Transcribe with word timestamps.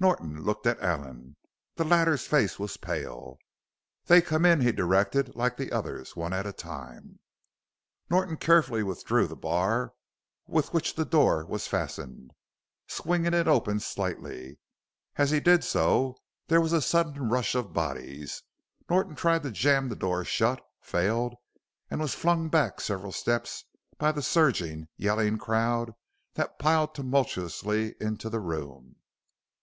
Norton 0.00 0.42
looked 0.42 0.66
at 0.66 0.80
Allen. 0.80 1.36
The 1.74 1.84
latter's 1.84 2.26
face 2.26 2.58
was 2.58 2.78
pale. 2.78 3.36
"They 4.06 4.22
come 4.22 4.46
in," 4.46 4.62
he 4.62 4.72
directed, 4.72 5.36
"like 5.36 5.58
the 5.58 5.70
others 5.70 6.16
one 6.16 6.32
at 6.32 6.46
a 6.46 6.52
time." 6.54 7.18
Norton 8.08 8.38
carefully 8.38 8.82
withdrew 8.82 9.26
the 9.26 9.36
bar 9.36 9.92
with 10.46 10.72
which 10.72 10.94
the 10.94 11.04
door 11.04 11.44
was 11.44 11.66
fastened, 11.66 12.30
swinging 12.86 13.34
it 13.34 13.46
open 13.46 13.78
slightly. 13.78 14.56
As 15.16 15.30
he 15.30 15.40
did 15.40 15.62
so 15.62 16.16
there 16.46 16.62
was 16.62 16.72
a 16.72 16.80
sudden 16.80 17.28
rush 17.28 17.54
of 17.54 17.74
bodies; 17.74 18.42
Norton 18.88 19.14
tried 19.14 19.42
to 19.42 19.50
jam 19.50 19.90
the 19.90 19.94
door 19.94 20.24
shut, 20.24 20.64
failed, 20.80 21.34
and 21.90 22.00
was 22.00 22.14
flung 22.14 22.48
back 22.48 22.80
several 22.80 23.12
steps 23.12 23.66
by 23.98 24.10
the 24.10 24.22
surging, 24.22 24.88
yelling 24.96 25.36
crowd 25.36 25.92
that 26.32 26.58
piled 26.58 26.94
tumultuously 26.94 27.94
into 28.00 28.30
the 28.30 28.40
room. 28.40 28.96